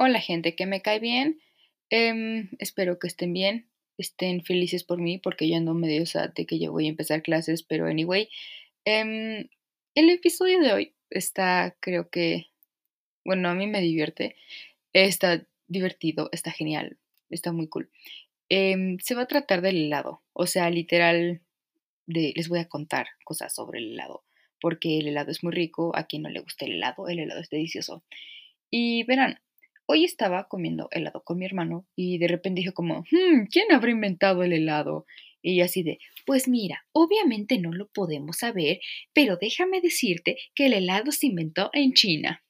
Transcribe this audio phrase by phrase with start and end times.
[0.00, 1.40] Hola gente que me cae bien.
[1.90, 6.46] Em, espero que estén bien, estén felices por mí porque yo ando medio sad de
[6.46, 8.28] que ya voy a empezar clases, pero anyway.
[8.84, 9.48] em,
[9.96, 12.46] el episodio de hoy está, creo que,
[13.24, 14.36] bueno, a mí me divierte.
[14.92, 16.96] Está divertido, está genial,
[17.30, 17.90] está muy cool.
[18.48, 21.40] Em, se va a tratar del helado, o sea, literal,
[22.06, 24.24] de, les voy a contar cosas sobre el helado,
[24.60, 27.40] porque el helado es muy rico, a quien no le gusta el helado, el helado
[27.40, 28.04] es delicioso.
[28.70, 29.40] Y verán,
[29.90, 33.90] Hoy estaba comiendo helado con mi hermano y de repente dijo como, hmm, ¿quién habrá
[33.90, 35.06] inventado el helado?
[35.40, 38.80] Y así de, pues mira, obviamente no lo podemos saber,
[39.14, 42.44] pero déjame decirte que el helado se inventó en China.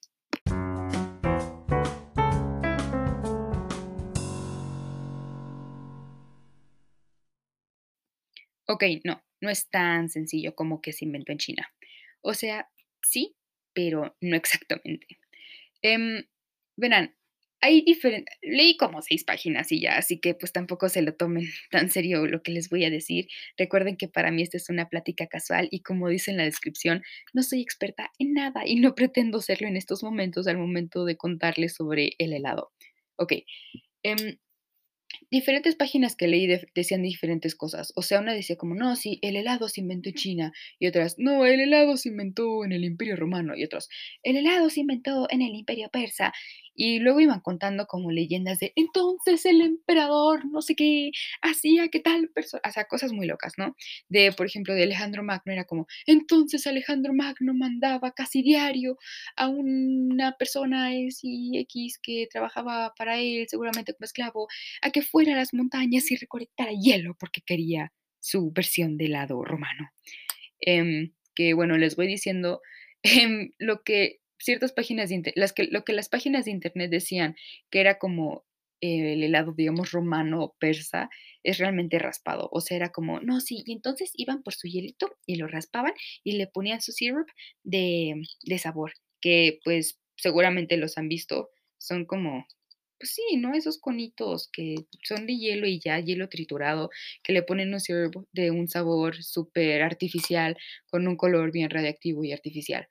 [8.66, 11.72] Ok, no, no es tan sencillo como que se inventó en China.
[12.20, 12.68] O sea,
[13.00, 13.36] sí,
[13.72, 15.20] pero no exactamente.
[15.82, 16.24] Em,
[16.77, 17.14] verán,
[17.60, 21.44] hay diferentes, leí como seis páginas y ya, así que pues tampoco se lo tomen
[21.70, 23.28] tan serio lo que les voy a decir.
[23.56, 27.02] Recuerden que para mí esta es una plática casual y como dice en la descripción,
[27.33, 31.16] no soy experta en nada y no pretendo serlo en estos momentos al momento de
[31.16, 32.72] contarles sobre el helado.
[33.16, 33.33] Ok,
[34.05, 34.38] em,
[35.30, 37.92] diferentes páginas que leí decían diferentes cosas.
[37.96, 40.52] O sea, una decía como, no, sí, el helado se inventó en China.
[40.78, 43.55] Y otras, no, el helado se inventó en el Imperio Romano.
[43.56, 43.88] Y otros,
[44.22, 46.33] el helado se inventó en el Imperio Persa.
[46.80, 51.10] Y luego iban contando como leyendas de, entonces el emperador, no sé qué,
[51.42, 53.74] hacía qué tal persona, o sea, cosas muy locas, ¿no?
[54.08, 58.96] De, por ejemplo, de Alejandro Magno era como, entonces Alejandro Magno mandaba casi diario
[59.34, 64.46] a una persona X que trabajaba para él, seguramente como esclavo,
[64.80, 69.44] a que fuera a las montañas y recolectara hielo porque quería su versión del lado
[69.44, 69.90] romano.
[70.60, 72.60] Em, que bueno, les voy diciendo
[73.02, 77.36] em, lo que ciertas páginas de las que, lo que las páginas de internet decían
[77.70, 78.45] que era como
[78.80, 81.11] el helado, digamos, romano o persa,
[81.42, 82.48] es realmente raspado.
[82.53, 85.92] O sea, era como, no, sí, y entonces iban por su hielito y lo raspaban
[86.24, 87.27] y le ponían su syrup
[87.64, 92.46] de, de sabor, que pues seguramente los han visto, son como,
[92.98, 93.55] pues sí, ¿no?
[93.55, 94.74] Esos conitos que
[95.05, 96.91] son de hielo y ya, hielo triturado,
[97.23, 100.57] que le ponen un syrup de un sabor súper artificial,
[100.91, 102.89] con un color bien radiactivo y artificial.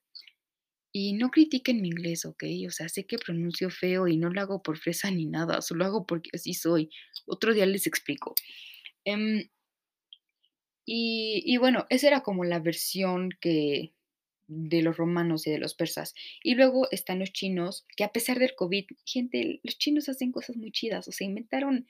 [0.91, 2.43] Y no critiquen mi inglés, ¿ok?
[2.67, 5.85] O sea, sé que pronuncio feo y no lo hago por fresa ni nada, solo
[5.85, 6.89] hago porque así soy.
[7.25, 8.33] Otro día les explico.
[10.85, 13.93] Y, y, bueno, esa era como la versión que
[14.47, 16.13] de los romanos y de los persas.
[16.41, 20.55] Y luego están los chinos, que a pesar del COVID, gente, los chinos hacen cosas
[20.55, 21.87] muy chidas, o sea, inventaron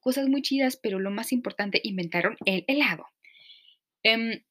[0.00, 3.06] cosas muy chidas, pero lo más importante, inventaron el helado.
[4.02, 4.42] Em,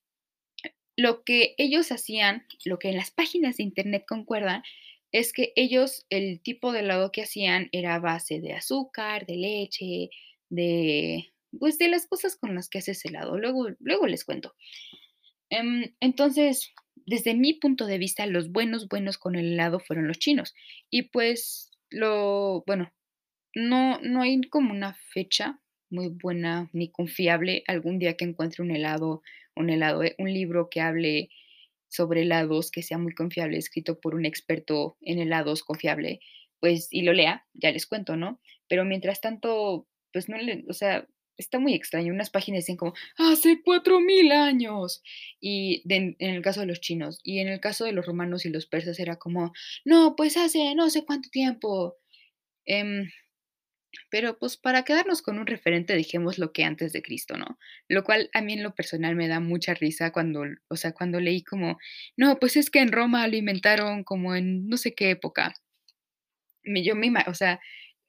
[0.95, 4.63] lo que ellos hacían, lo que en las páginas de internet concuerdan,
[5.11, 10.09] es que ellos, el tipo de helado que hacían era base de azúcar, de leche,
[10.49, 13.37] de, pues de las cosas con las que haces helado.
[13.37, 14.55] Luego, luego les cuento.
[15.49, 16.73] Em, entonces,
[17.05, 20.55] desde mi punto de vista, los buenos, buenos con el helado fueron los chinos.
[20.89, 22.91] Y pues, lo, bueno,
[23.55, 25.59] no, no hay como una fecha
[25.91, 29.21] muy buena ni confiable algún día que encuentre un helado
[29.55, 31.29] un helado, eh, un libro que hable
[31.89, 36.19] sobre helados, que sea muy confiable, escrito por un experto en helados confiable,
[36.59, 38.39] pues y lo lea, ya les cuento, ¿no?
[38.67, 42.13] Pero mientras tanto, pues no le, o sea, está muy extraño.
[42.13, 45.03] Unas páginas dicen como, hace cuatro mil años.
[45.39, 47.19] Y en el caso de los chinos.
[47.23, 49.53] Y en el caso de los romanos y los persas era como,
[49.85, 51.97] no, pues hace no sé cuánto tiempo.
[52.65, 53.09] Em,
[54.09, 57.57] pero pues para quedarnos con un referente, dijimos lo que antes de Cristo, ¿no?
[57.87, 61.19] Lo cual a mí en lo personal me da mucha risa cuando, o sea, cuando
[61.19, 61.77] leí como,
[62.17, 65.53] no, pues es que en Roma lo inventaron como en no sé qué época.
[66.63, 67.59] Yo me, o sea,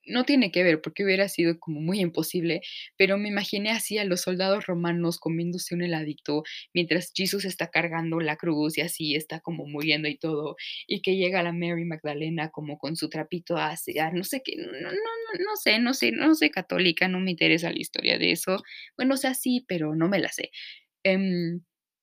[0.06, 2.62] no tiene que ver porque hubiera sido como muy imposible,
[2.96, 6.42] pero me imaginé así a los soldados romanos comiéndose un heladito
[6.72, 10.56] mientras Jesús está cargando la cruz y así está como muriendo y todo,
[10.86, 13.74] y que llega la Mary Magdalena como con su trapito a
[14.12, 17.30] no sé qué, no, no, no, no sé, no sé, no sé católica, no me
[17.32, 18.62] interesa la historia de eso.
[18.96, 20.50] Bueno, o sea, sí, pero no me la sé.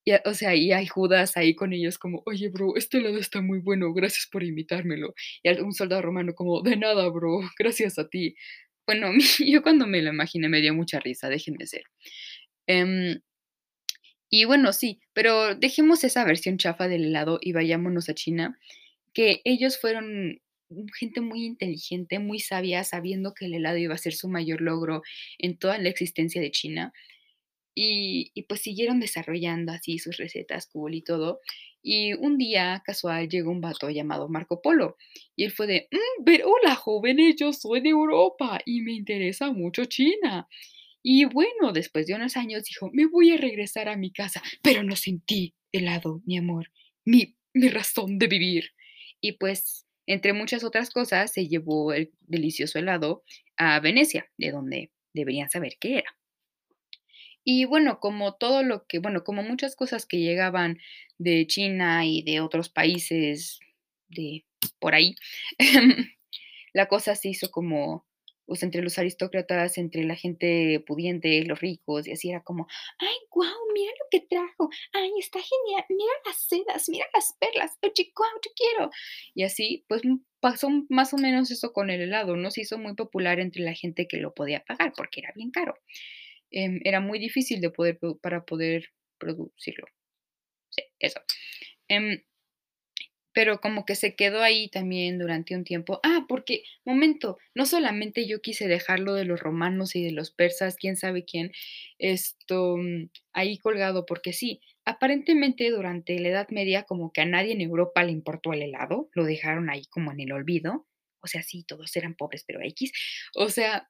[0.06, 3.42] Em, o sea, y hay Judas ahí con ellos como, oye, bro, este helado está
[3.42, 5.14] muy bueno, gracias por invitármelo.
[5.44, 8.36] Y un soldado romano como, de nada, bro, gracias a ti.
[8.88, 11.84] Bueno, yo cuando me lo imaginé me dio mucha risa, déjenme ser.
[12.68, 13.22] Em,
[14.30, 18.58] y bueno, sí, pero dejemos esa versión chafa del helado y vayámonos a China,
[19.14, 20.42] que ellos fueron
[20.98, 25.02] gente muy inteligente, muy sabia, sabiendo que el helado iba a ser su mayor logro
[25.38, 26.94] en toda la existencia de China.
[27.76, 31.40] Y, pues siguieron desarrollando así sus recetas cool y todo.
[31.84, 34.98] Y un día casual llegó un vato llamado Marco Polo
[35.36, 39.86] y él fue de, "Mm, hola jóvenes, yo soy de Europa y me interesa mucho
[39.86, 40.48] China.
[41.04, 44.84] Y bueno, después de unos años dijo, me voy a regresar a mi casa, pero
[44.84, 46.72] no sentí helado, mi amor,
[47.06, 48.72] mi, mi razón de vivir.
[49.22, 53.24] Y pues, entre muchas otras cosas, se llevó el delicioso helado
[53.58, 56.16] a Venecia, de donde deberían saber qué era.
[57.44, 60.80] Y bueno, como todo lo que, bueno, como muchas cosas que llegaban
[61.18, 63.60] de China y de otros países
[64.10, 64.46] de
[64.80, 65.16] por ahí,
[66.74, 68.06] la cosa se hizo como,
[68.46, 72.68] pues entre los aristócratas, entre la gente pudiente, los ricos, y así era como,
[73.00, 77.78] ay, guau, mira lo que trajo, ay, está genial, mira las sedas, mira las perlas,
[77.82, 78.92] oye, guau, yo quiero.
[79.34, 80.04] Y así, pues
[80.40, 82.52] pasó más o menos eso con el helado, ¿no?
[82.52, 85.76] Se hizo muy popular entre la gente que lo podía pagar porque era bien caro
[86.52, 88.90] em, era muy difícil de poder para poder
[89.20, 89.88] producirlo.
[90.70, 91.22] Sí, eso.
[91.90, 92.24] Em,
[93.34, 96.00] pero como que se quedó ahí también durante un tiempo.
[96.04, 100.76] Ah, porque, momento, no solamente yo quise dejarlo de los romanos y de los persas,
[100.76, 101.52] quién sabe quién,
[101.98, 107.54] esto, mm, ahí colgado, porque sí, aparentemente durante la Edad Media como que a nadie
[107.54, 110.88] en Europa le importó el helado, lo dejaron ahí como en el olvido.
[111.24, 112.92] O sea, sí, todos eran pobres, pero equis.
[113.36, 113.90] O sea,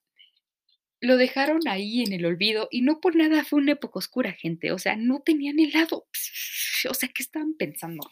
[1.02, 4.72] lo dejaron ahí en el olvido y no por nada fue una época oscura, gente.
[4.72, 6.08] O sea, no tenían helado.
[6.90, 8.08] O sea, ¿qué estaban pensando?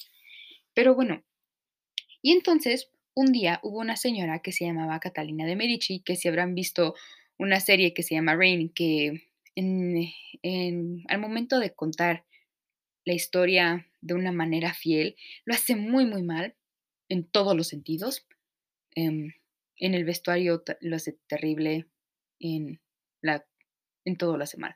[0.76, 1.24] Pero bueno,
[2.22, 6.28] y entonces un día hubo una señora que se llamaba Catalina de Medici, que si
[6.28, 6.96] habrán visto
[7.38, 10.10] una serie que se llama Reign, que en,
[10.44, 12.26] en- al momento de contar
[13.06, 15.16] la historia de una manera fiel,
[15.46, 16.56] lo hace muy, muy mal
[17.10, 18.28] en todos los sentidos.
[18.96, 19.34] Em,
[19.78, 21.88] en el vestuario lo hace terrible,
[22.40, 22.80] en,
[23.22, 23.46] la,
[24.06, 24.76] en todo lo hace mal.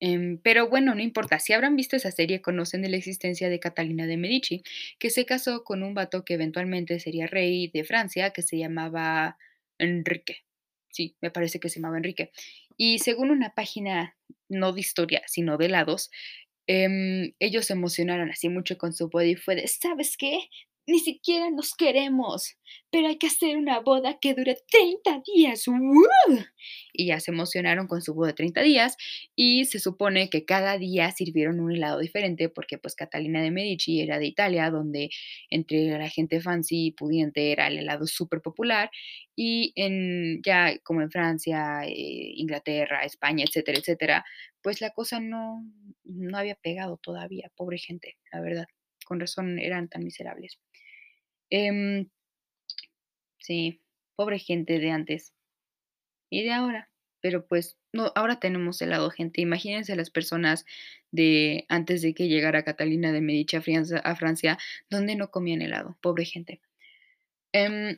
[0.00, 3.60] Em, pero bueno, no importa, si habrán visto esa serie, conocen de la existencia de
[3.60, 4.62] Catalina de Medici,
[4.98, 9.38] que se casó con un vato que eventualmente sería rey de Francia, que se llamaba
[9.78, 10.44] Enrique.
[10.90, 12.30] Sí, me parece que se llamaba Enrique.
[12.76, 14.16] Y según una página
[14.48, 16.10] no de historia, sino de helados,
[16.70, 20.50] Em, ellos se emocionaron así mucho con su boda y fue de, ¿sabes qué?
[20.88, 22.56] Ni siquiera nos queremos,
[22.90, 25.64] pero hay que hacer una boda que dure 30 días.
[26.94, 28.96] Y ya se emocionaron con su boda de 30 días
[29.36, 34.00] y se supone que cada día sirvieron un helado diferente porque pues Catalina de Medici
[34.00, 35.10] era de Italia, donde
[35.50, 38.90] entre la gente fancy y pudiente era el helado súper popular
[39.36, 44.24] y en ya como en Francia, eh, Inglaterra, España, etcétera, etcétera,
[44.62, 45.62] pues la cosa no,
[46.04, 48.66] no había pegado todavía, pobre gente, la verdad.
[49.04, 50.58] Con razón eran tan miserables.
[51.50, 52.08] Em,
[53.38, 53.80] sí,
[54.16, 55.32] pobre gente de antes
[56.30, 56.90] y de ahora.
[57.20, 59.40] Pero pues no, ahora tenemos helado, gente.
[59.40, 60.64] Imagínense las personas
[61.10, 64.58] de antes de que llegara Catalina de Medici a Francia,
[64.90, 66.60] donde no comían helado, pobre gente.
[67.52, 67.96] Em,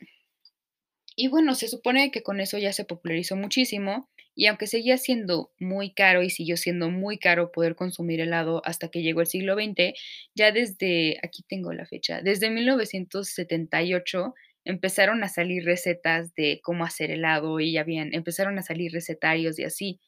[1.17, 4.09] Y bueno, se supone que con eso ya se popularizó muchísimo
[4.41, 8.89] y aunque seguía siendo muy caro y siguió siendo muy caro poder consumir helado hasta
[8.89, 9.93] que llegó el siglo XX,
[10.35, 14.35] ya desde, aquí tengo la fecha, desde 1978
[14.65, 19.59] empezaron a salir recetas de cómo hacer helado y ya bien, empezaron a salir recetarios
[19.59, 20.01] y así.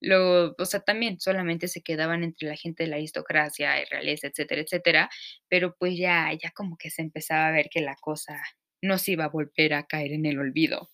[0.00, 4.28] Lo, o sea, también solamente se quedaban entre la gente de la aristocracia, y realeza,
[4.28, 5.10] etcétera, etcétera,
[5.48, 8.40] pero pues ya, ya como que se empezaba a ver que la cosa
[8.82, 10.90] no se iba a volver a caer en el olvido.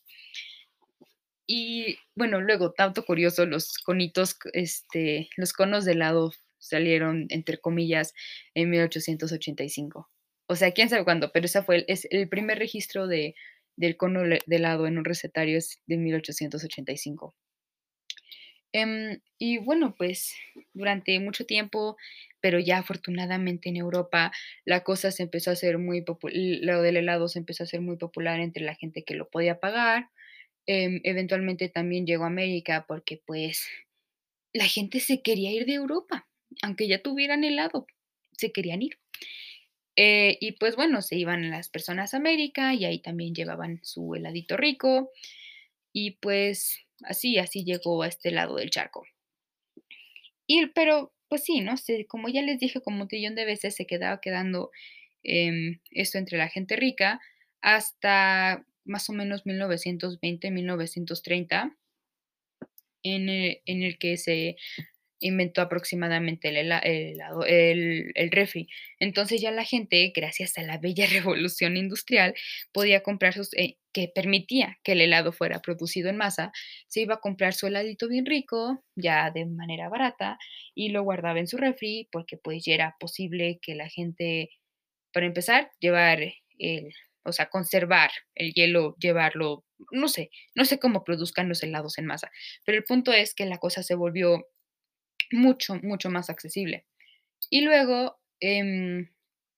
[1.46, 8.14] Y bueno, luego, tanto curioso, los conitos, este, los conos de helado salieron, entre comillas,
[8.54, 10.10] en 1885.
[10.46, 13.34] O sea, quién sabe cuándo, pero esa fue el, es el primer registro de,
[13.76, 17.34] del cono de helado en un recetario es de 1885.
[18.72, 20.34] Em, y bueno, pues
[20.72, 21.96] durante mucho tiempo,
[22.40, 24.32] pero ya afortunadamente en Europa,
[24.64, 27.80] la cosa se empezó a hacer muy popular, lo del helado se empezó a hacer
[27.80, 30.10] muy popular entre la gente que lo podía pagar.
[30.66, 33.68] Em, eventualmente también llegó a América porque pues
[34.54, 36.28] la gente se quería ir de Europa,
[36.62, 37.86] aunque ya tuvieran helado,
[38.38, 38.98] se querían ir.
[39.96, 44.14] Eh, y pues bueno, se iban las personas a América y ahí también llevaban su
[44.14, 45.10] heladito rico
[45.92, 49.04] y pues así, así llegó a este lado del charco.
[50.48, 51.76] Y pero, pues sí, ¿no?
[51.76, 54.70] Se como ya les dije como un trillón de veces, se quedaba quedando,
[55.22, 57.20] em, esto entre la gente rica
[57.62, 61.76] hasta más o menos 1920, 1930,
[63.02, 64.56] en el en el que se
[65.20, 68.68] inventó aproximadamente el hela el helado el el refri.
[68.98, 72.34] Entonces, ya la gente, gracias a la bella revolución industrial,
[72.72, 76.52] podía comprar sus eh, que permitía que el helado fuera producido en masa,
[76.88, 80.38] se iba a comprar su heladito bien rico, ya de manera barata,
[80.74, 84.50] y lo guardaba en su refri, porque, pues, ya era posible que la gente,
[85.12, 86.20] para empezar, llevar
[86.58, 86.92] el
[87.24, 92.06] o sea, conservar el hielo, llevarlo, no sé, no sé cómo produzcan los helados en
[92.06, 92.30] masa,
[92.64, 94.46] pero el punto es que la cosa se volvió
[95.32, 96.86] mucho, mucho más accesible.
[97.50, 99.10] Y luego, em,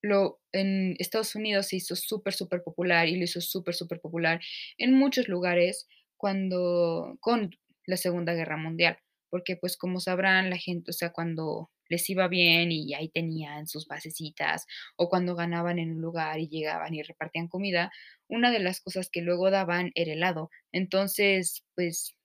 [0.03, 4.41] lo en Estados Unidos se hizo súper, superpopular y lo hizo súper, superpopular
[4.79, 7.51] en muchos lugares cuando con
[7.87, 8.99] la Segunda Guerra Mundial,
[9.31, 13.67] porque, pues, como sabrán, la gente, o sea, cuando les iba bien y ahí tenían
[13.69, 14.67] sus basecitas,
[14.97, 17.93] o cuando ganaban en un lugar y llegaban y repartían comida,
[18.29, 20.51] una de las cosas que luego daban era helado.
[20.73, 22.17] Entonces, pues,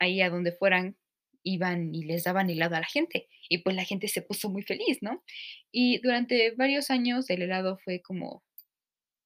[0.00, 0.96] ahí a donde fueran,
[1.44, 4.62] iban y les daban helado a la gente, y pues la gente se puso muy
[4.62, 5.24] feliz, ¿no?
[5.72, 8.44] Y durante varios años el helado fue como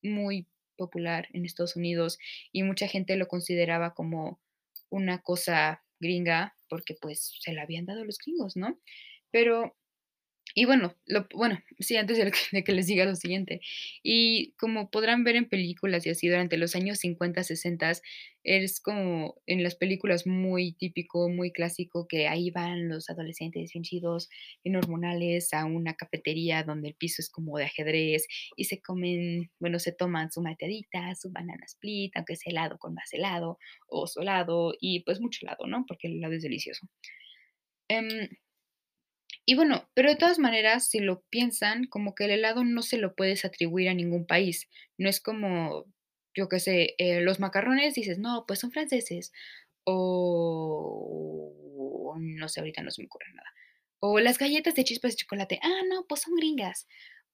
[0.03, 2.19] muy popular en Estados Unidos
[2.53, 4.41] y mucha gente lo consideraba como
[4.91, 8.81] una cosa gringa porque, pues, se la habían dado los gringos, ¿no?
[9.37, 9.77] Pero
[10.55, 10.97] y bueno,
[11.35, 12.17] bueno, sí, antes
[12.53, 13.61] de que les diga lo siguiente,
[14.03, 17.93] y como podrán ver en películas y así durante los años 50, 60,
[18.43, 23.85] es como en las películas muy típico, muy clásico, que ahí van los adolescentes bien
[23.85, 24.31] chidos,
[24.65, 28.27] bien hormonales, a una cafetería donde el piso es como de ajedrez
[28.57, 32.95] y se comen, bueno, se toman su malteadita, su banana split, aunque sea helado con
[32.95, 35.85] más helado, o su helado y, pues, mucho helado, ¿no?
[35.87, 36.87] Porque el helado es delicioso.
[37.89, 38.29] Em
[39.47, 42.99] y bueno, pero de todas maneras, si lo piensan, como que el helado no se
[42.99, 44.69] lo puedes atribuir a ningún país.
[44.99, 45.87] No es como,
[46.35, 49.33] yo qué sé, eh, los macarrones, dices: "No, pues son franceses",
[49.85, 53.49] o no sé, ahorita no se me ocurre nada.
[54.01, 56.87] O las galletas de chispas de chocolate, ah, no, pues son gringas.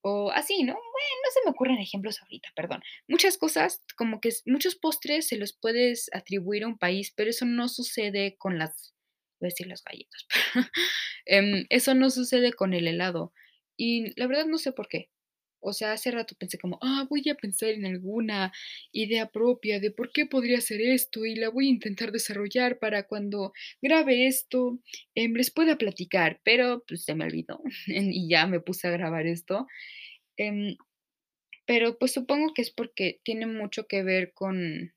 [0.02, 0.72] O así, ¿no?
[0.74, 2.82] Bueno, no se me ocurren ejemplos ahorita, perdón.
[3.08, 7.44] Muchas cosas, como que muchos postres se los puedes atribuir a un país, pero eso
[7.46, 8.91] no sucede con las
[9.42, 10.26] iba a decir las galletas,
[11.26, 13.32] em, eso no sucede con el helado.
[13.76, 15.10] Y la verdad no sé por qué.
[15.64, 18.52] O sea, hace rato pensé como: "Ah, voy a pensar en alguna
[18.92, 23.04] idea propia de por qué podría ser esto, y la voy a intentar desarrollar para
[23.06, 24.80] cuando grabe esto,
[25.14, 27.60] em, les pueda platicar", pero, pues, se me olvidó,
[28.14, 29.66] y ya me puse a grabar esto.
[30.38, 30.76] Em,
[31.66, 34.92] pero, pues, supongo que es porque tiene mucho que ver con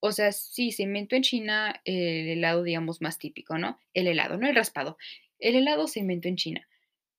[0.00, 3.78] o sea, sí, se inventó en China el helado, digamos, más típico, ¿no?
[3.94, 4.96] El helado, no el raspado.
[5.38, 6.68] El helado se inventó en China,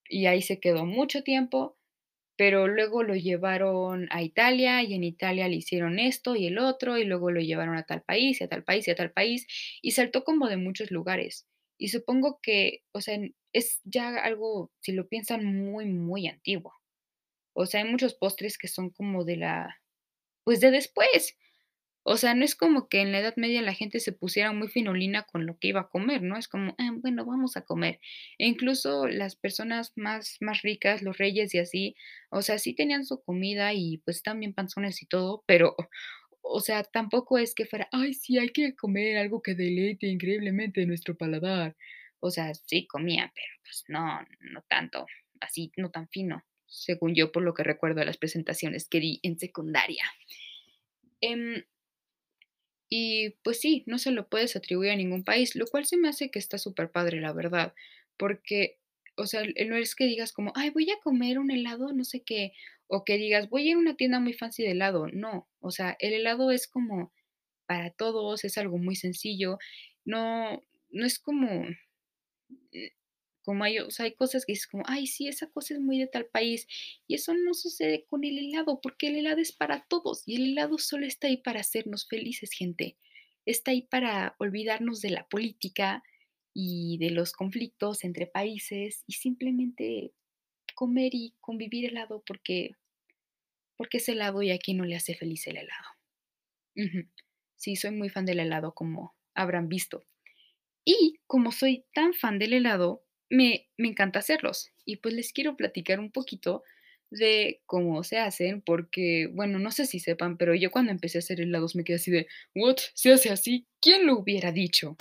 [0.08, 1.76] y ahí se quedó mucho tiempo,
[2.36, 6.98] pero luego lo llevaron a Italia, y en Italia le hicieron esto y el otro,
[6.98, 9.46] y luego lo llevaron a tal país, y a tal país, y a tal país,
[9.82, 11.46] y saltó como de muchos lugares.
[11.78, 13.18] Y supongo que, o sea,
[13.52, 16.74] es ya algo, si lo piensan, muy, muy antiguo.
[17.54, 19.80] O sea, hay muchos postres que son como de la
[20.48, 21.36] pues, de después.
[22.10, 24.68] O sea, no es como que en la Edad Media la gente se pusiera muy
[24.68, 26.38] finolina con lo que iba a comer, ¿no?
[26.38, 28.00] Es como: "Ah, bueno, vamos a comer".
[28.38, 31.96] E incluso las personas más más ricas, los reyes y así,
[32.30, 35.76] o sea, sí tenían su comida y, pues, bien panzones y todo, pero,
[36.42, 40.86] o sea, tampoco es que fuera: "Ay, sí, hay que comer algo que deleite increíblemente
[40.86, 41.76] nuestro paladar".
[42.20, 44.20] O sea, sí comían, pero, pues, no
[44.52, 45.06] no tanto,
[45.40, 49.20] así, no tan fino, según yo, por lo que recuerdo de las presentaciones que di
[49.22, 50.04] en secundaria.
[51.22, 51.64] Em
[52.90, 56.08] y, pues sí, no se lo puedes atribuir a ningún país, lo cual se me
[56.08, 57.74] hace que está superpadre, la verdad,
[58.18, 58.78] porque,
[59.16, 62.22] o sea, no es que digas como: "Ay, voy a comer un helado, no sé
[62.22, 62.52] qué",
[62.88, 65.70] o que digas: "Voy a ir a una tienda muy fancy de helado", no, o
[65.72, 67.12] sea, el helado es como
[67.66, 69.58] para todos, es algo muy sencillo,
[70.06, 71.64] no no es como
[73.48, 75.98] como hay, o sea, hay cosas que dices como: "Ay, sí, esa cosa es muy
[75.98, 76.66] de tal país",
[77.08, 80.52] y eso no sucede con el helado, porque el helado es para todos, y el
[80.52, 82.96] helado solo está ahí para hacernos felices, gente.
[83.46, 86.02] Está ahí para olvidarnos de la política
[86.54, 90.12] y de los conflictos entre países, y simplemente
[90.74, 92.72] comer y convivir helado porque
[93.78, 95.88] porque es helado y a quién no le hace feliz el helado.
[97.56, 100.04] Sí, soy muy fan del helado, como habrán visto.
[100.84, 104.70] Y como soy tan fan del helado, me me encanta hacerlos.
[104.84, 106.62] Y, pues, les quiero platicar un poquito
[107.10, 111.20] de cómo se hacen, porque, bueno, no sé si sepan, pero yo cuando empecé a
[111.20, 112.76] hacer helados me quedé así de: "¿What?
[112.94, 113.66] ¿Se hace así?
[113.80, 114.96] ¿Quién lo hubiera dicho?".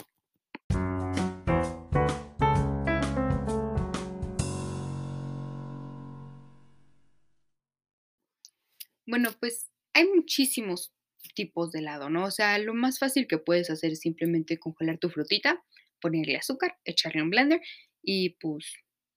[9.05, 10.93] Bueno, pues, hay muchísimos
[11.33, 12.25] tipos de helado, ¿no?
[12.25, 15.63] O sea, lo más fácil que puedes hacer es simplemente congelar tu frutita,
[16.01, 17.61] ponerle azúcar, echarle un blender
[18.07, 18.73] y pues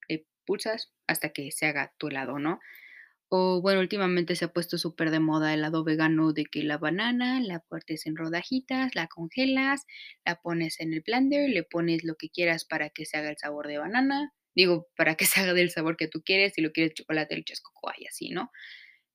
[0.09, 2.59] le pulsas hasta que se haga tu helado, ¿no?
[3.29, 6.77] O bueno, últimamente se ha puesto súper de moda el helado vegano de que la
[6.77, 9.85] banana la partes en rodajitas, la congelas,
[10.25, 13.37] la pones en el blender, le pones lo que quieras para que se haga el
[13.37, 14.33] sabor de banana.
[14.55, 17.41] Digo, para que se haga del sabor que tú quieres, si lo quieres chocolate, le
[17.41, 18.51] echas cocoa y así, ¿no?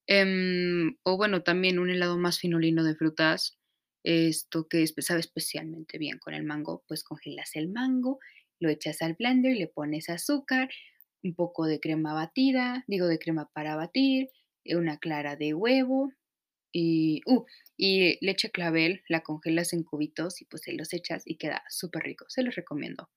[0.07, 3.59] Em, o bueno, también un helado más finolino de frutas,
[4.05, 8.21] esto que sabe especialmente bien con el mango, pues congelas el mango,
[8.61, 10.69] lo echas al blender, le pones azúcar,
[11.23, 14.31] un poco de crema batida, digo de crema para batir,
[14.65, 16.13] eh, una clara de huevo
[16.73, 17.45] y, uh,
[17.77, 22.03] y leche clavel, la congelas en cubitos y pues se los echas y queda súper
[22.05, 23.11] rico, se los recomiendo.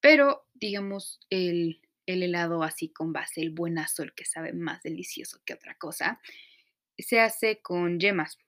[0.00, 5.40] Pero, digamos, el el helado así con base, el buenazo, el que sabe más delicioso
[5.44, 6.20] que otra cosa,
[6.98, 8.38] se hace con yemas.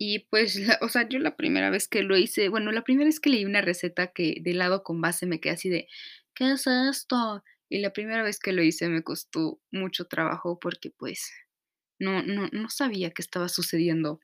[0.00, 3.18] Y pues, o sea, yo la primera vez que lo hice, bueno, la primera vez
[3.20, 5.88] que leí una receta que de helado con base me quedé así de:
[6.34, 7.42] "¿Qué es esto?".
[7.68, 11.30] Y la primera vez que lo hice me costó mucho trabajo porque, pues,
[12.00, 14.20] no no no sabía qué estaba sucediendo.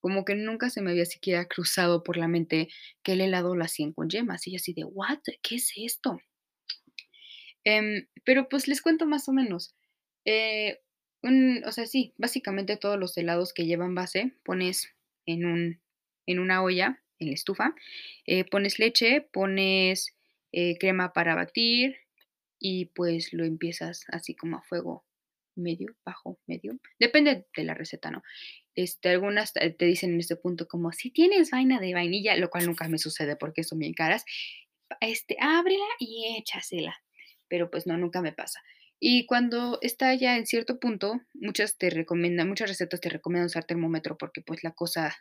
[0.00, 2.68] Como que nunca se me había siquiera cruzado por la mente
[3.04, 5.20] que el helado lo hacían con yemas, y así de: "¿What?
[5.42, 6.18] ¿Qué es esto?".
[7.64, 9.74] Em, pero, pues, les cuento más o menos.
[10.24, 10.80] Eh,
[11.66, 14.94] o sea, sí, básicamente todos los helados que llevan base, pones
[15.28, 15.80] en un
[16.28, 17.74] en una olla, en la estufa,
[18.26, 20.16] eh, pones leche, pones,
[20.52, 21.96] eh, crema para batir
[22.60, 25.04] y, pues, lo empiezas así como a fuego
[25.56, 28.22] medio, bajo, medio, depende de la receta, ¿no?
[28.76, 32.66] Este, algunas te dicen en este punto como: "Si tienes vaina de vainilla", lo cual
[32.66, 34.24] nunca me sucede porque son bien caras,
[35.00, 36.96] este, ábrela y échasela,
[37.48, 38.60] pero, pues, no, nunca me pasa.
[39.00, 43.64] Y cuando está ya en cierto punto, muchas te recomiendan muchas recetas te recomiendan usar
[43.64, 45.16] termómetro porque, pues, la cosa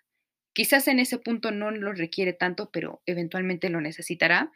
[0.54, 4.52] quizás en ese punto no lo requiere tanto, pero eventualmente lo necesitará.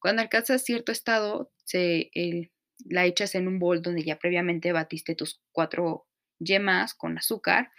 [0.00, 2.10] Cuando alcanzas cierto estado, se
[2.84, 6.06] la echas en un bol donde ya previamente batiste tus 4
[6.38, 7.70] yemas con azúcar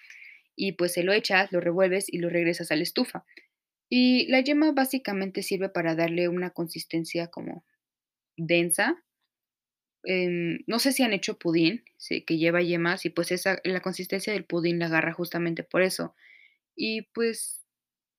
[0.56, 3.26] y, pues, se lo echas, lo revuelves y lo regresas a la estufa.
[3.90, 7.66] Y la yema básicamente sirve para darle una consistencia como
[8.38, 9.04] densa.
[10.04, 11.84] No sé si han hecho pudín,
[12.26, 16.16] que lleva yemas y pues esa la consistencia del pudín la agarra justamente por eso.
[16.76, 17.66] Y pues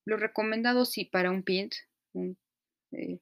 [0.06, 1.74] lo recomendado sí para un pint,
[2.92, 3.18] eh,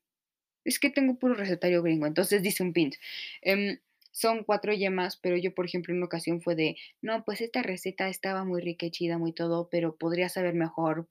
[0.64, 2.97] es que tengo puro recetario gringo, entonces dice un pint.
[3.42, 3.78] Em,
[4.12, 7.62] son 4 yemas, pero yo, por ejemplo, en una ocasión fue de, no, pues esta
[7.62, 11.08] receta estaba muy rica y chida, muy todo, pero podría saber mejor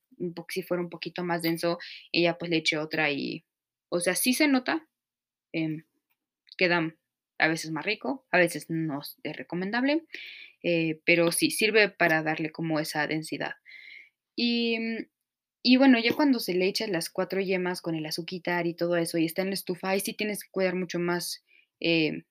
[0.50, 1.80] si fuera un poquito más denso,
[2.14, 3.46] ya pues le eché otra y,
[3.90, 4.88] o sea, sí se nota,
[5.54, 5.84] em,
[6.58, 6.96] queda
[7.40, 10.04] a veces más rico, a veces no es recomendable,
[10.64, 13.54] eh, pero sí, sirve para darle como esa densidad.
[14.36, 18.74] Y, mm, bueno, ya cuando se le echan las 4 yemas con el azuquitar y
[18.76, 21.44] todo eso, y está en estufa, ahí sí tienes que cuidar mucho más,
[21.82, 22.24] eh,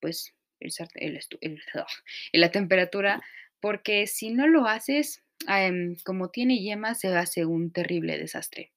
[0.00, 1.60] pues, el el el
[2.34, 3.22] la temperatura,
[3.60, 8.72] porque si no lo haces, em, como tiene yemas, se hace un terrible desastre.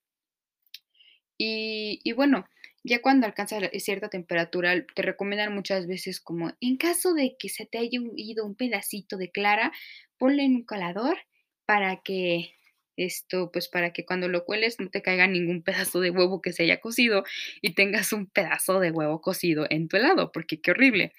[1.38, 2.45] Y bueno,
[2.83, 7.49] ya cuando alcanza la cierta temperatura, te recomiendan muchas veces como en caso de que
[7.49, 9.71] se te haya ido un pedacito de clara,
[10.17, 11.17] ponle en un colador
[11.65, 12.53] para que
[12.97, 16.53] esto, pues, para que cuando lo cueles no te caiga ningún pedazo de huevo que
[16.53, 17.23] se haya cocido
[17.61, 21.13] y tengas un pedazo de huevo cocido en tu helado, porque qué horrible.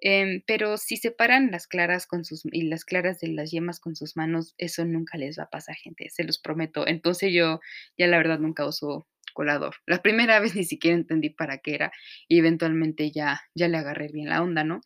[0.00, 3.96] Em, pero si separan las claras con sus y las claras de las yemas con
[3.96, 6.86] sus manos, eso nunca les va a pasar, gente, se los prometo.
[6.86, 7.60] Entonces, yo
[7.96, 9.76] ya la verdad nunca uso colador.
[9.86, 11.92] La primera vez ni siquiera entendí para qué era,
[12.28, 14.80] y eventualmente ya ya le agarré bien la onda, ¿no?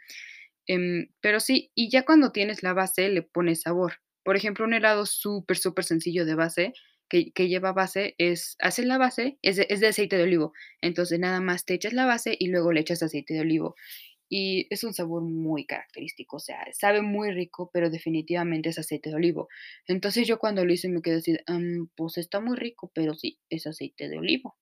[0.67, 3.95] Em, pero sí, y ya cuando tienes la base, le pones sabor.
[4.25, 6.73] Por ejemplo, un helado súper, súper sencillo de base,
[7.09, 10.53] que que lleva base, es haces la base, es de es de aceite de olivo.
[10.83, 13.77] Entonces, nada más te echas la base y luego le echas aceite de olivo.
[14.29, 19.11] Y es un sabor muy característico, o sea, sabe muy rico, pero definitivamente es aceite
[19.11, 19.49] de olivo.
[19.87, 23.39] Entonces, yo cuando lo hice me quedé así "Mm, pues está muy rico, pero sí,
[23.51, 24.55] es aceite de olivo".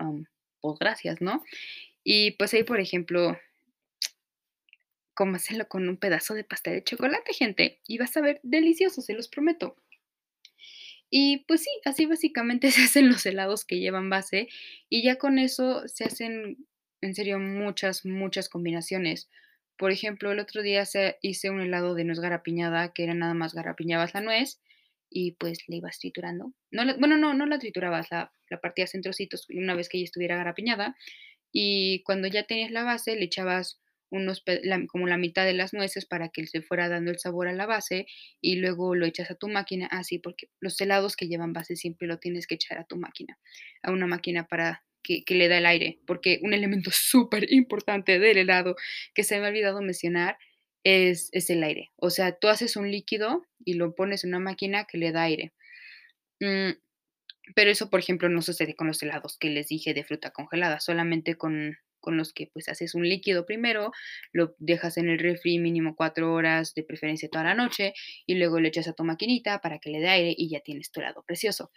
[0.00, 0.24] Am,
[0.60, 1.42] pues gracias, ¿no?
[2.04, 3.36] Y pues ahí, por ejemplo
[5.14, 9.14] cómeselo con un pedazo de pastel de chocolate, gente, y va a saber delicioso, se
[9.14, 9.76] los prometo.
[11.10, 14.48] Y pues sí, así básicamente se hacen los helados que llevan base,
[14.88, 16.66] y ya con eso se hacen,
[17.00, 19.30] en serio, muchas, muchas combinaciones.
[19.76, 20.84] Por ejemplo, el otro día
[21.22, 24.60] hice un helado de nuez garapiñada, que era nada más garapiñabas la nuez
[25.10, 26.52] y, pues, la ibas triturando.
[26.70, 29.98] No la bueno, no, no la triturabas, la la partías en trocitos una vez que
[29.98, 30.96] ya estuviera garapiñada,
[31.52, 33.80] y cuando ya tenías la base, le echabas
[34.10, 34.42] unos
[34.88, 37.66] como la mitad de las nueces para que se fuera dando el sabor a la
[37.66, 38.06] base,
[38.40, 39.88] y luego lo echas a tu máquina.
[39.92, 42.96] Ah, sí, porque los helados que llevan base siempre lo tienes que echar a tu
[42.96, 43.38] máquina,
[43.82, 48.38] a una máquina para que, le da el aire, porque un elemento súper importante del
[48.38, 48.76] helado
[49.14, 50.38] que se me ha olvidado mencionar
[50.84, 51.90] es, es, el aire.
[51.96, 55.22] O sea, tú haces un líquido y lo pones en una máquina que le da
[55.22, 55.52] aire.
[56.40, 56.72] Mm,
[57.54, 60.80] pero eso, por ejemplo, no sucede con los helados que les dije de fruta congelada,
[60.80, 63.92] solamente con, con los que pues haces un líquido primero,
[64.32, 67.94] lo dejas en el refri mínimo cuatro horas, de preferencia toda la noche,
[68.26, 70.90] y luego le echas a tu maquinita para que le dé aire y ya tienes
[70.90, 71.70] tu helado precioso.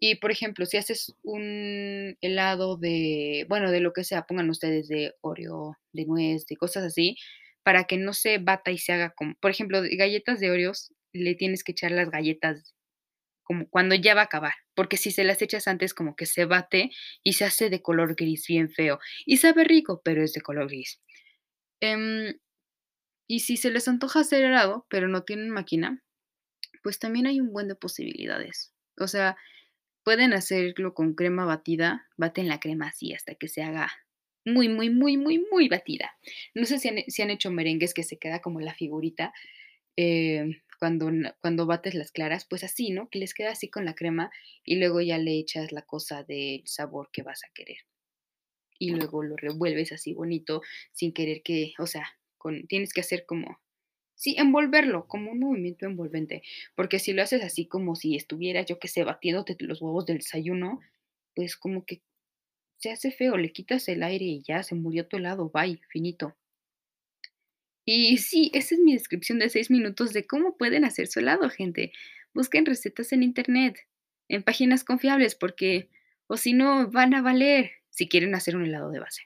[0.00, 4.88] Y por ejemplo, si haces un helado de, bueno, de lo que sea, pongan ustedes
[4.88, 7.16] de Oreo, de nuez, de cosas así,
[7.62, 11.34] para que no se bata y se haga como, por ejemplo, galletas de Oreos, le
[11.34, 12.74] tienes que echar las galletas
[13.42, 16.44] como cuando ya va a acabar, porque si se las echas antes como que se
[16.44, 16.90] bate
[17.24, 20.68] y se hace de color gris bien feo y sabe rico, pero es de color
[20.68, 21.00] gris.
[21.80, 22.38] Em,
[23.28, 26.02] y si se les antoja hacer helado, pero no tienen máquina,
[26.82, 28.72] pues también hay un buen de posibilidades.
[28.98, 29.36] O sea,
[30.10, 33.92] pueden hacerlo con crema batida, baten la crema así hasta que se haga
[34.44, 36.18] muy, muy, muy, muy, muy batida.
[36.52, 39.32] No sé si han, si han hecho merengues que se queda como la figurita.
[39.96, 43.08] Eh, cuando, cuando bates las claras, pues así, ¿no?
[43.08, 44.32] Que les queda así con la crema
[44.64, 47.78] y luego ya le echas la cosa del sabor que vas a querer.
[48.80, 53.26] Y luego lo revuelves así bonito, sin querer que, o sea, con, tienes que hacer
[53.26, 53.60] como,
[54.20, 56.42] sí, envolverlo, como un movimiento envolvente.
[56.76, 60.18] Porque si lo haces así como si estuvieras, yo que sé, batiéndote los huevos del
[60.18, 60.80] desayuno,
[61.34, 62.02] pues como que
[62.76, 66.36] se hace feo, le quitas el aire y ya se murió tu helado, bye, finito.
[67.86, 71.48] Y sí, esa es mi descripción de seis minutos de cómo pueden hacer su helado,
[71.48, 71.92] gente.
[72.34, 73.78] Busquen recetas en internet,
[74.28, 75.88] en páginas confiables, porque,
[76.26, 79.22] o si no, van a valer si quieren hacer un helado de base.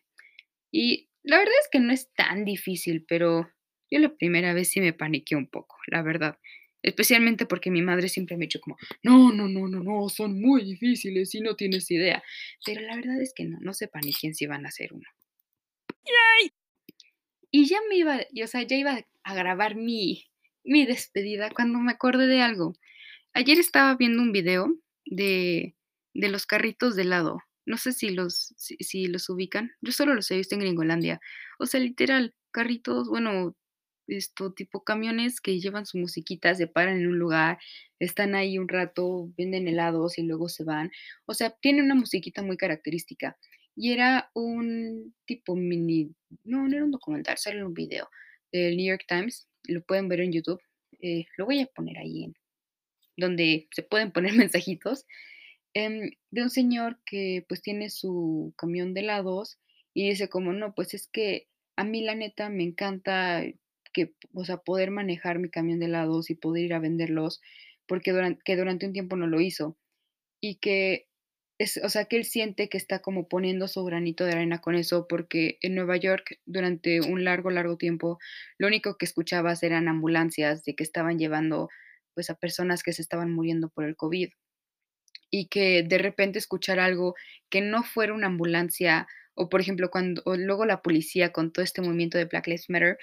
[0.71, 3.51] Y la verdad es que no es tan difícil, pero
[3.90, 6.38] yo la primera vez sí me paniqué un poco, la verdad.
[6.83, 10.40] Especialmente porque mi madre siempre me ha dicho como, no, no, no, no, no, son
[10.40, 12.23] muy difíciles y no tienes idea.
[12.64, 15.09] Pero la verdad es que no, no se paniquen si van a hacer uno.
[16.05, 16.51] ¡Yay!
[17.51, 20.25] Y ya me iba, o sea, ya iba a grabar mi,
[20.64, 22.75] mi despedida cuando me acordé de algo.
[23.33, 25.75] Ayer estaba viendo un video de,
[26.14, 27.42] de los carritos de helado.
[27.66, 29.73] No sé si los, si, los ubican.
[29.81, 31.20] Yo solo los he visto en Gringolandia.
[31.59, 33.57] O sea, literal, carritos, bueno,
[34.07, 37.59] esto tipo camiones que llevan su musiquita, se paran en un lugar,
[37.99, 40.90] están ahí un rato, venden helados y luego se van.
[41.27, 43.37] O sea, tiene una musiquita muy característica.
[43.77, 46.14] Y era un tipo mini,
[46.45, 48.09] no, no era un documental, solo un video
[48.53, 50.61] del New York Times, lo pueden ver en YouTube,
[51.01, 52.35] eh, lo voy a poner ahí en
[53.17, 55.07] donde se pueden poner mensajitos,
[55.75, 59.59] em, de un señor que pues tiene su camión de helados
[59.93, 63.45] y dice como, no, pues es que a mí la neta me encanta
[63.95, 67.41] que, o sea, poder manejar mi camión de helados y poder ir a venderlos,
[67.87, 69.79] porque durante, que durante un tiempo no lo hizo.
[70.41, 71.09] Y que
[71.83, 75.07] o sea, que él siente que está como poniendo su granito de arena con eso,
[75.09, 78.19] porque en Nueva York durante un largo, largo tiempo,
[78.59, 81.69] lo único que escuchabas eran ambulancias de que estaban llevando
[82.15, 84.31] pues a personas que se estaban muriendo por el COVID.
[85.31, 87.15] Y que de repente escuchar algo
[87.51, 91.83] que no fuera una ambulancia, o por ejemplo, cuando luego la policía con todo este
[91.83, 92.99] movimiento de Black Lives Matter,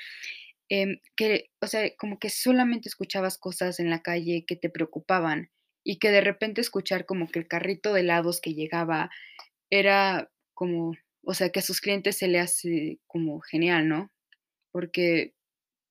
[0.72, 5.52] em, que, o sea, como que solamente escuchabas cosas en la calle que te preocupaban
[5.84, 9.10] y que de repente escuchar como que el carrito de helados que llegaba
[9.70, 14.12] era como, o sea, que a sus clientes se le hace como genial, ¿no?
[14.72, 15.36] Porque,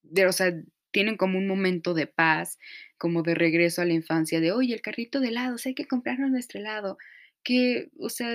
[0.02, 0.54] de, o sea,
[0.92, 2.58] tienen como un momento de paz,
[2.98, 6.30] como de regreso a la infancia, de, oye, el carrito de helados, hay que comprarnos
[6.30, 6.98] nuestro helado,
[7.44, 8.34] que, o sea,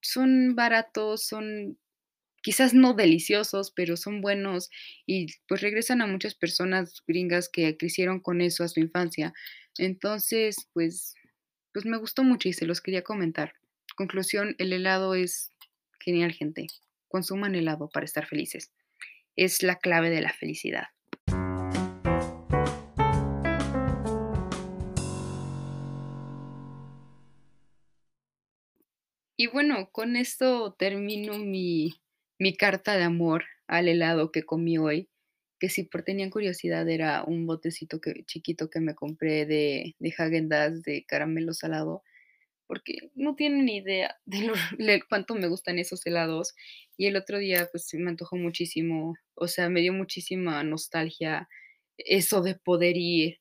[0.00, 1.78] son baratos, son
[2.42, 4.68] quizás no deliciosos, pero son buenos
[5.06, 9.32] y pues regresan a muchas personas gringas que crecieron con eso a su infancia.
[9.78, 11.14] Entonces, pues,
[11.72, 13.54] pues me gustó mucho y se los quería comentar.
[13.96, 15.50] Conclusión, el helado es
[16.00, 16.66] genial, gente.
[17.08, 18.72] Consuman helado para estar felices.
[19.36, 20.88] Es la clave de la felicidad.
[29.36, 32.01] Y bueno, con esto termino mi,
[32.42, 35.08] mi carta de amor al helado que comí hoy
[35.60, 40.42] que si por tenían curiosidad era un botecito que, chiquito que me compré de, de
[40.48, 42.02] Dazs de caramelo salado,
[42.66, 46.56] porque no tienen ni idea de, cuánto me gustan esos helados.
[46.96, 51.48] Y el otro día pues me antojó muchísimo, o sea, me dio muchísima nostalgia
[51.96, 53.38] eso de poder ir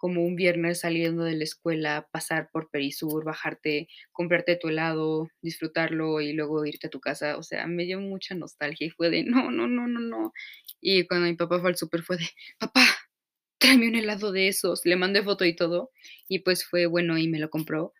[0.00, 6.22] como un viernes saliendo de la escuela, pasar por Perisur, bajarte, comprarte tu helado, disfrutarlo
[6.22, 7.36] y luego irte a tu casa.
[7.36, 10.32] O sea, me dio mucha nostalgia y fue de no, no, no, no, no.
[10.80, 12.26] Y cuando mi papá fue al súper fue de,
[12.58, 12.82] papá,
[13.58, 14.86] tráeme un helado de esos.
[14.86, 15.90] Le mandé foto y todo.
[16.28, 17.92] Y pues fue bueno y me lo compró.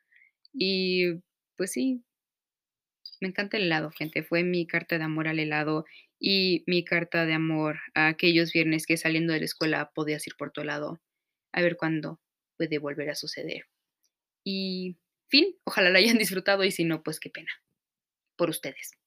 [0.55, 1.15] Y
[1.57, 2.05] pues sí,
[3.19, 4.23] Me encanta el helado, gente.
[4.23, 5.87] Fue mi carta de amor al helado
[6.19, 10.35] y mi carta de amor a aquellos viernes que saliendo de la escuela podías ir
[10.37, 11.01] por tu helado.
[11.53, 12.21] A ver cuándo
[12.57, 13.65] puede volver a suceder.
[14.45, 17.51] Y fin, ojalá lo hayan disfrutado y si no, pues qué pena
[18.37, 19.00] por ustedes.